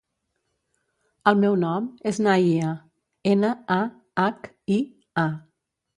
[1.31, 2.71] El meu nom és Nahia:
[3.35, 3.81] ena, a,
[4.25, 4.83] hac, i,
[5.27, 5.31] a.